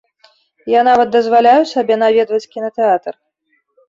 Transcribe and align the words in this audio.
Я 0.73 0.79
нават 0.87 1.11
дазваляю 1.15 1.61
сабе 1.73 1.97
наведваць 2.05 2.47
кінатэатр. 2.57 3.13